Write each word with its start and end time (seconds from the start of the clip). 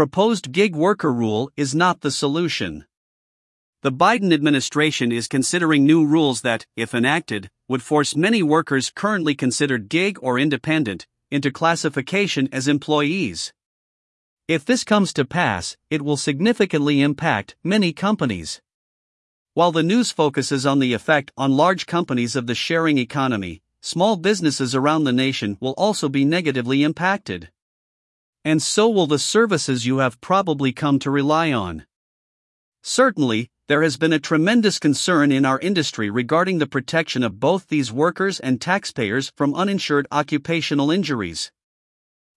proposed 0.00 0.50
gig 0.50 0.74
worker 0.74 1.12
rule 1.12 1.50
is 1.58 1.74
not 1.74 2.00
the 2.00 2.10
solution. 2.10 2.86
The 3.82 3.92
Biden 3.92 4.32
administration 4.32 5.12
is 5.12 5.28
considering 5.28 5.84
new 5.84 6.06
rules 6.06 6.40
that, 6.40 6.64
if 6.74 6.94
enacted, 6.94 7.50
would 7.68 7.82
force 7.82 8.16
many 8.16 8.42
workers 8.42 8.88
currently 8.88 9.34
considered 9.34 9.90
gig 9.90 10.18
or 10.22 10.38
independent 10.38 11.06
into 11.30 11.50
classification 11.50 12.48
as 12.50 12.66
employees. 12.66 13.52
If 14.48 14.64
this 14.64 14.84
comes 14.84 15.12
to 15.12 15.26
pass, 15.26 15.76
it 15.90 16.00
will 16.00 16.16
significantly 16.16 17.02
impact 17.02 17.56
many 17.62 17.92
companies. 17.92 18.62
While 19.52 19.70
the 19.70 19.82
news 19.82 20.10
focuses 20.10 20.64
on 20.64 20.78
the 20.78 20.94
effect 20.94 21.30
on 21.36 21.58
large 21.58 21.84
companies 21.84 22.36
of 22.36 22.46
the 22.46 22.54
sharing 22.54 22.96
economy, 22.96 23.60
small 23.82 24.16
businesses 24.16 24.74
around 24.74 25.04
the 25.04 25.12
nation 25.12 25.58
will 25.60 25.74
also 25.76 26.08
be 26.08 26.24
negatively 26.24 26.84
impacted. 26.84 27.50
And 28.44 28.62
so 28.62 28.88
will 28.88 29.06
the 29.06 29.18
services 29.18 29.86
you 29.86 29.98
have 29.98 30.20
probably 30.20 30.72
come 30.72 30.98
to 31.00 31.10
rely 31.10 31.52
on. 31.52 31.84
Certainly, 32.82 33.50
there 33.68 33.82
has 33.82 33.96
been 33.96 34.12
a 34.12 34.18
tremendous 34.18 34.78
concern 34.78 35.30
in 35.30 35.44
our 35.44 35.60
industry 35.60 36.10
regarding 36.10 36.58
the 36.58 36.66
protection 36.66 37.22
of 37.22 37.38
both 37.38 37.68
these 37.68 37.92
workers 37.92 38.40
and 38.40 38.60
taxpayers 38.60 39.30
from 39.36 39.54
uninsured 39.54 40.08
occupational 40.10 40.90
injuries. 40.90 41.52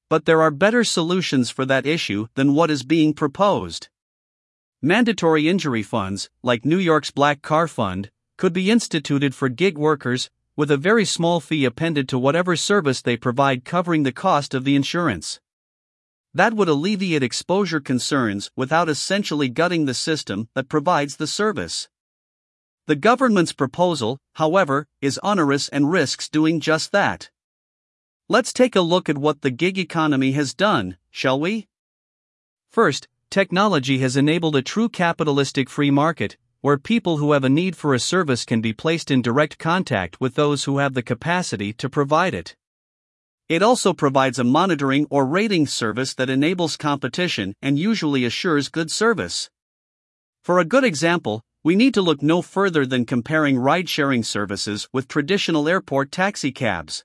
But 0.09 0.25
there 0.25 0.41
are 0.41 0.51
better 0.51 0.83
solutions 0.83 1.49
for 1.49 1.65
that 1.65 1.85
issue 1.85 2.27
than 2.35 2.53
what 2.53 2.69
is 2.69 2.83
being 2.83 3.13
proposed. 3.13 3.87
Mandatory 4.81 5.47
injury 5.47 5.81
funds, 5.81 6.29
like 6.43 6.65
New 6.65 6.77
York's 6.77 7.09
Black 7.09 7.41
Car 7.41 7.67
Fund, 7.69 8.11
could 8.37 8.51
be 8.51 8.69
instituted 8.69 9.33
for 9.33 9.47
gig 9.47 9.77
workers, 9.77 10.29
with 10.55 10.69
a 10.69 10.77
very 10.77 11.05
small 11.05 11.39
fee 11.39 11.65
appended 11.65 12.09
to 12.09 12.19
whatever 12.19 12.55
service 12.55 13.01
they 13.01 13.15
provide 13.15 13.63
covering 13.65 14.03
the 14.03 14.11
cost 14.11 14.53
of 14.53 14.65
the 14.65 14.75
insurance. 14.75 15.39
That 16.35 16.53
would 16.55 16.67
alleviate 16.67 17.21
exposure 17.21 17.79
concerns 17.79 18.49
without 18.55 18.89
essentially 18.89 19.49
gutting 19.49 19.85
the 19.85 19.93
system 19.93 20.49
that 20.55 20.67
provides 20.67 21.17
the 21.17 21.27
service. 21.27 21.89
The 22.87 22.95
government's 22.95 23.53
proposal, 23.53 24.17
however, 24.33 24.87
is 24.99 25.19
onerous 25.21 25.69
and 25.69 25.91
risks 25.91 26.27
doing 26.27 26.59
just 26.59 26.91
that. 26.91 27.29
Let's 28.27 28.51
take 28.51 28.75
a 28.75 28.81
look 28.81 29.09
at 29.09 29.17
what 29.17 29.41
the 29.41 29.51
gig 29.51 29.77
economy 29.77 30.31
has 30.31 30.53
done, 30.53 30.97
shall 31.11 31.39
we? 31.39 31.67
First, 32.69 33.07
technology 33.29 33.99
has 33.99 34.17
enabled 34.17 34.55
a 34.55 34.63
true 34.63 34.89
capitalistic 34.89 35.69
free 35.69 35.91
market, 35.91 36.37
where 36.61 36.77
people 36.77 37.17
who 37.17 37.33
have 37.33 37.43
a 37.43 37.49
need 37.49 37.75
for 37.75 37.93
a 37.93 37.99
service 37.99 38.43
can 38.43 38.59
be 38.59 38.73
placed 38.73 39.11
in 39.11 39.21
direct 39.21 39.59
contact 39.59 40.19
with 40.19 40.33
those 40.33 40.63
who 40.63 40.79
have 40.79 40.93
the 40.93 41.03
capacity 41.03 41.73
to 41.73 41.89
provide 41.89 42.33
it. 42.33 42.55
It 43.49 43.61
also 43.61 43.93
provides 43.93 44.39
a 44.39 44.43
monitoring 44.43 45.05
or 45.09 45.25
rating 45.25 45.67
service 45.67 46.13
that 46.13 46.29
enables 46.29 46.77
competition 46.77 47.53
and 47.61 47.77
usually 47.77 48.23
assures 48.23 48.69
good 48.69 48.89
service. 48.89 49.49
For 50.43 50.59
a 50.59 50.65
good 50.65 50.83
example, 50.83 51.41
we 51.63 51.75
need 51.75 51.93
to 51.93 52.01
look 52.01 52.21
no 52.21 52.41
further 52.41 52.85
than 52.85 53.05
comparing 53.05 53.57
ride 53.57 53.89
sharing 53.89 54.23
services 54.23 54.87
with 54.93 55.07
traditional 55.07 55.67
airport 55.67 56.11
taxicabs. 56.11 57.03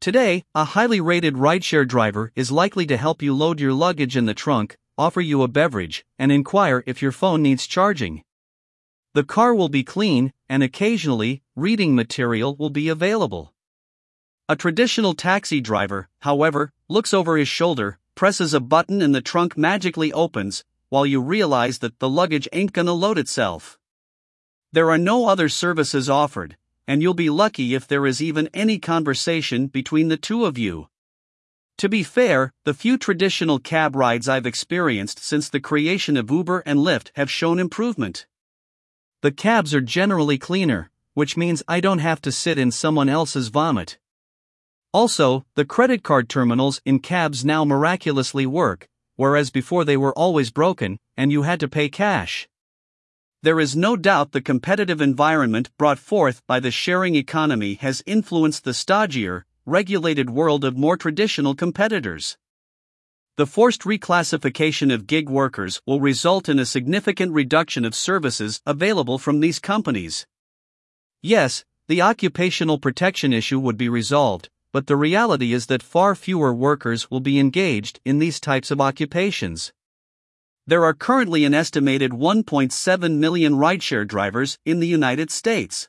Today, 0.00 0.44
a 0.54 0.64
highly 0.64 1.00
rated 1.00 1.34
rideshare 1.34 1.86
driver 1.86 2.32
is 2.34 2.50
likely 2.50 2.86
to 2.86 2.96
help 2.96 3.20
you 3.20 3.34
load 3.34 3.60
your 3.60 3.74
luggage 3.74 4.16
in 4.16 4.24
the 4.24 4.34
trunk, 4.34 4.76
offer 4.96 5.20
you 5.20 5.42
a 5.42 5.48
beverage, 5.48 6.04
and 6.18 6.32
inquire 6.32 6.82
if 6.86 7.02
your 7.02 7.12
phone 7.12 7.42
needs 7.42 7.66
charging. 7.66 8.22
The 9.12 9.24
car 9.24 9.54
will 9.54 9.68
be 9.68 9.84
clean, 9.84 10.32
and 10.48 10.62
occasionally, 10.62 11.42
reading 11.56 11.94
material 11.94 12.56
will 12.56 12.70
be 12.70 12.88
available. 12.88 13.52
A 14.50 14.56
traditional 14.56 15.14
taxi 15.14 15.60
driver, 15.60 16.08
however, 16.22 16.72
looks 16.88 17.14
over 17.14 17.36
his 17.36 17.46
shoulder, 17.46 18.00
presses 18.16 18.52
a 18.52 18.58
button, 18.58 19.00
and 19.00 19.14
the 19.14 19.20
trunk 19.20 19.56
magically 19.56 20.12
opens, 20.12 20.64
while 20.88 21.06
you 21.06 21.20
realize 21.20 21.78
that 21.78 22.00
the 22.00 22.08
luggage 22.08 22.48
ain't 22.52 22.72
gonna 22.72 22.92
load 22.92 23.16
itself. 23.16 23.78
There 24.72 24.90
are 24.90 24.98
no 24.98 25.28
other 25.28 25.48
services 25.48 26.10
offered, 26.10 26.56
and 26.88 27.00
you'll 27.00 27.14
be 27.14 27.30
lucky 27.30 27.76
if 27.76 27.86
there 27.86 28.04
is 28.04 28.20
even 28.20 28.50
any 28.52 28.80
conversation 28.80 29.68
between 29.68 30.08
the 30.08 30.16
two 30.16 30.44
of 30.44 30.58
you. 30.58 30.88
To 31.78 31.88
be 31.88 32.02
fair, 32.02 32.52
the 32.64 32.74
few 32.74 32.98
traditional 32.98 33.60
cab 33.60 33.94
rides 33.94 34.28
I've 34.28 34.46
experienced 34.46 35.20
since 35.20 35.48
the 35.48 35.60
creation 35.60 36.16
of 36.16 36.28
Uber 36.28 36.64
and 36.66 36.80
Lyft 36.80 37.12
have 37.14 37.30
shown 37.30 37.60
improvement. 37.60 38.26
The 39.22 39.30
cabs 39.30 39.72
are 39.76 39.80
generally 39.80 40.38
cleaner, 40.38 40.90
which 41.14 41.36
means 41.36 41.62
I 41.68 41.78
don't 41.78 42.00
have 42.00 42.20
to 42.22 42.32
sit 42.32 42.58
in 42.58 42.72
someone 42.72 43.08
else's 43.08 43.46
vomit. 43.46 43.99
Also, 44.92 45.44
the 45.54 45.64
credit 45.64 46.02
card 46.02 46.28
terminals 46.28 46.80
in 46.84 46.98
cabs 46.98 47.44
now 47.44 47.64
miraculously 47.64 48.44
work, 48.44 48.88
whereas 49.14 49.50
before 49.50 49.84
they 49.84 49.96
were 49.96 50.16
always 50.18 50.50
broken, 50.50 50.98
and 51.16 51.30
you 51.30 51.42
had 51.42 51.60
to 51.60 51.68
pay 51.68 51.88
cash. 51.88 52.48
There 53.42 53.60
is 53.60 53.76
no 53.76 53.96
doubt 53.96 54.32
the 54.32 54.40
competitive 54.40 55.00
environment 55.00 55.70
brought 55.78 55.98
forth 55.98 56.44
by 56.46 56.58
the 56.58 56.72
sharing 56.72 57.14
economy 57.14 57.74
has 57.74 58.02
influenced 58.04 58.64
the 58.64 58.72
stodgier, 58.74 59.44
regulated 59.64 60.28
world 60.28 60.64
of 60.64 60.76
more 60.76 60.96
traditional 60.96 61.54
competitors. 61.54 62.36
The 63.36 63.46
forced 63.46 63.82
reclassification 63.82 64.92
of 64.92 65.06
gig 65.06 65.30
workers 65.30 65.80
will 65.86 66.00
result 66.00 66.48
in 66.48 66.58
a 66.58 66.66
significant 66.66 67.32
reduction 67.32 67.84
of 67.84 67.94
services 67.94 68.60
available 68.66 69.18
from 69.18 69.38
these 69.38 69.60
companies. 69.60 70.26
Yes, 71.22 71.64
the 71.86 72.02
occupational 72.02 72.78
protection 72.78 73.32
issue 73.32 73.60
would 73.60 73.76
be 73.76 73.88
resolved, 73.88 74.50
but 74.72 74.86
the 74.86 74.96
reality 74.96 75.52
is 75.52 75.66
that 75.66 75.82
far 75.82 76.14
fewer 76.14 76.54
workers 76.54 77.10
will 77.10 77.20
be 77.20 77.38
engaged 77.38 78.00
in 78.04 78.18
these 78.18 78.38
types 78.38 78.70
of 78.70 78.80
occupations. 78.80 79.72
There 80.66 80.84
are 80.84 80.94
currently 80.94 81.44
an 81.44 81.54
estimated 81.54 82.12
1.7 82.12 83.16
million 83.16 83.54
rideshare 83.54 84.06
drivers 84.06 84.58
in 84.64 84.78
the 84.78 84.86
United 84.86 85.30
States. 85.30 85.88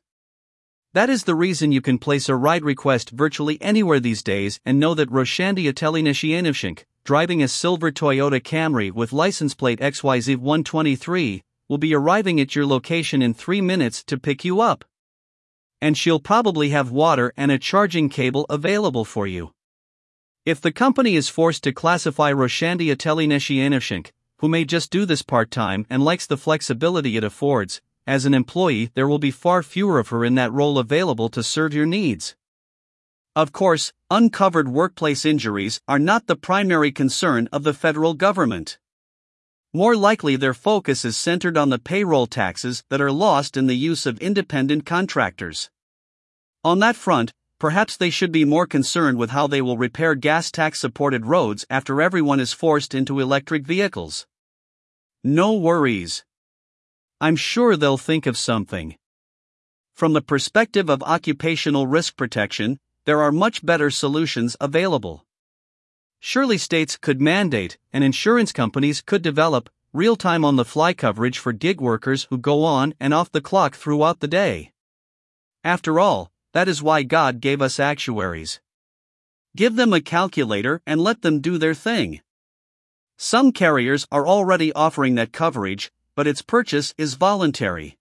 That 0.93 1.09
is 1.09 1.23
the 1.23 1.35
reason 1.35 1.71
you 1.71 1.81
can 1.81 1.99
place 1.99 2.27
a 2.27 2.35
ride 2.35 2.63
request 2.63 3.11
virtually 3.11 3.61
anywhere 3.61 3.99
these 3.99 4.23
days 4.23 4.59
and 4.65 4.79
know 4.79 4.93
that 4.95 5.11
Roshandia 5.11 5.73
Telinesianivshink, 5.73 6.85
driving 7.03 7.43
a 7.43 7.47
silver 7.47 7.91
Toyota 7.91 8.41
Camry 8.41 8.91
with 8.91 9.13
license 9.13 9.53
plate 9.53 9.79
XYZ123, 9.79 11.41
will 11.69 11.77
be 11.77 11.95
arriving 11.95 12.41
at 12.41 12.55
your 12.55 12.65
location 12.65 13.21
in 13.21 13.33
3 13.33 13.61
minutes 13.61 14.03
to 14.03 14.17
pick 14.17 14.43
you 14.43 14.59
up 14.59 14.83
and 15.81 15.97
she'll 15.97 16.19
probably 16.19 16.69
have 16.69 16.91
water 16.91 17.33
and 17.35 17.51
a 17.51 17.57
charging 17.57 18.07
cable 18.07 18.45
available 18.49 19.03
for 19.03 19.25
you. 19.25 19.51
If 20.45 20.61
the 20.61 20.71
company 20.71 21.15
is 21.15 21.29
forced 21.29 21.63
to 21.63 21.71
classify 21.71 22.31
Roshandia 22.31 22.95
Telinesianishink, 22.95 24.11
who 24.37 24.47
may 24.47 24.65
just 24.65 24.91
do 24.91 25.05
this 25.05 25.21
part 25.21 25.51
time 25.51 25.85
and 25.89 26.03
likes 26.03 26.25
the 26.25 26.37
flexibility 26.37 27.17
it 27.17 27.23
affords, 27.23 27.81
as 28.07 28.25
an 28.25 28.33
employee, 28.33 28.89
there 28.95 29.07
will 29.07 29.19
be 29.19 29.29
far 29.29 29.61
fewer 29.61 29.99
of 29.99 30.09
her 30.09 30.25
in 30.25 30.35
that 30.35 30.51
role 30.51 30.79
available 30.79 31.29
to 31.29 31.43
serve 31.43 31.73
your 31.73 31.85
needs. 31.85 32.35
Of 33.35 33.51
course, 33.51 33.93
uncovered 34.09 34.67
workplace 34.67 35.25
injuries 35.25 35.79
are 35.87 35.99
not 35.99 36.27
the 36.27 36.35
primary 36.35 36.91
concern 36.91 37.47
of 37.51 37.63
the 37.63 37.73
federal 37.73 38.13
government. 38.13 38.77
More 39.73 39.95
likely, 39.95 40.35
their 40.35 40.53
focus 40.53 41.05
is 41.05 41.15
centered 41.15 41.57
on 41.57 41.69
the 41.69 41.79
payroll 41.79 42.27
taxes 42.27 42.83
that 42.89 42.99
are 42.99 43.11
lost 43.11 43.55
in 43.55 43.67
the 43.67 43.75
use 43.75 44.05
of 44.05 44.19
independent 44.19 44.85
contractors. 44.85 45.69
On 46.65 46.79
that 46.79 46.97
front, 46.97 47.31
perhaps 47.57 47.95
they 47.95 48.09
should 48.09 48.33
be 48.33 48.43
more 48.43 48.67
concerned 48.67 49.17
with 49.17 49.29
how 49.29 49.47
they 49.47 49.61
will 49.61 49.77
repair 49.77 50.13
gas 50.13 50.51
tax 50.51 50.79
supported 50.79 51.25
roads 51.25 51.65
after 51.69 52.01
everyone 52.01 52.41
is 52.41 52.51
forced 52.51 52.93
into 52.93 53.21
electric 53.21 53.65
vehicles. 53.65 54.27
No 55.23 55.53
worries. 55.53 56.25
I'm 57.21 57.37
sure 57.37 57.77
they'll 57.77 57.97
think 57.97 58.25
of 58.25 58.37
something. 58.37 58.97
From 59.93 60.11
the 60.11 60.21
perspective 60.21 60.89
of 60.89 61.01
occupational 61.03 61.87
risk 61.87 62.17
protection, 62.17 62.77
there 63.05 63.21
are 63.21 63.31
much 63.31 63.65
better 63.65 63.89
solutions 63.89 64.57
available. 64.59 65.23
Surely 66.23 66.59
states 66.59 66.97
could 66.97 67.19
mandate, 67.19 67.79
and 67.91 68.03
insurance 68.03 68.51
companies 68.51 69.01
could 69.01 69.23
develop, 69.23 69.71
real 69.91 70.15
time 70.15 70.45
on 70.45 70.55
the 70.55 70.63
fly 70.63 70.93
coverage 70.93 71.39
for 71.39 71.51
gig 71.51 71.81
workers 71.81 72.27
who 72.29 72.37
go 72.37 72.63
on 72.63 72.93
and 72.99 73.11
off 73.11 73.31
the 73.31 73.41
clock 73.41 73.75
throughout 73.75 74.19
the 74.19 74.27
day. 74.27 74.71
After 75.63 75.99
all, 75.99 76.31
that 76.53 76.67
is 76.67 76.83
why 76.83 77.01
God 77.01 77.41
gave 77.41 77.59
us 77.59 77.79
actuaries. 77.79 78.59
Give 79.55 79.75
them 79.75 79.93
a 79.93 79.99
calculator 79.99 80.83
and 80.85 81.01
let 81.01 81.23
them 81.23 81.41
do 81.41 81.57
their 81.57 81.73
thing. 81.73 82.21
Some 83.17 83.51
carriers 83.51 84.07
are 84.11 84.27
already 84.27 84.71
offering 84.73 85.15
that 85.15 85.33
coverage, 85.33 85.91
but 86.15 86.27
its 86.27 86.43
purchase 86.43 86.93
is 86.99 87.15
voluntary. 87.15 87.97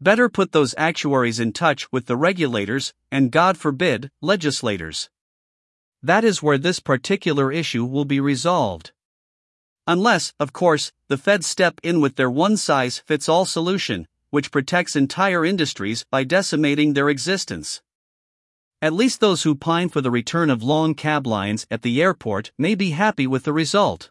Better 0.00 0.28
put 0.28 0.50
those 0.50 0.74
actuaries 0.76 1.38
in 1.38 1.52
touch 1.52 1.92
with 1.92 2.06
the 2.06 2.16
regulators, 2.16 2.92
and 3.12 3.30
God 3.30 3.56
forbid, 3.56 4.10
legislators. 4.20 5.10
That 6.02 6.24
is 6.24 6.42
where 6.42 6.58
this 6.58 6.80
particular 6.80 7.52
issue 7.52 7.84
will 7.84 8.04
be 8.04 8.20
resolved. 8.20 8.92
Unless, 9.86 10.32
of 10.40 10.52
course, 10.52 10.92
the 11.08 11.18
Feds 11.18 11.46
step 11.46 11.80
in 11.82 12.00
with 12.00 12.16
their 12.16 12.30
one 12.30 12.56
size 12.56 12.98
fits 13.06 13.28
all 13.28 13.44
solution, 13.44 14.06
which 14.30 14.50
protects 14.50 14.96
entire 14.96 15.44
industries 15.44 16.04
by 16.10 16.24
decimating 16.24 16.92
their 16.92 17.10
existence. 17.10 17.82
At 18.80 18.94
least 18.94 19.20
those 19.20 19.42
who 19.42 19.54
pine 19.54 19.88
for 19.90 20.00
the 20.00 20.10
return 20.10 20.48
of 20.48 20.62
long 20.62 20.94
cab 20.94 21.26
lines 21.26 21.66
at 21.70 21.82
the 21.82 22.00
airport 22.00 22.52
may 22.56 22.74
be 22.74 22.90
happy 22.90 23.26
with 23.26 23.44
the 23.44 23.52
result. 23.52 24.10